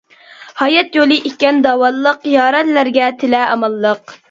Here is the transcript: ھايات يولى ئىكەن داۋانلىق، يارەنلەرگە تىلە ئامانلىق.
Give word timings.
ھايات 0.61 0.97
يولى 0.99 1.17
ئىكەن 1.31 1.61
داۋانلىق، 1.67 2.27
يارەنلەرگە 2.33 3.13
تىلە 3.23 3.47
ئامانلىق. 3.53 4.19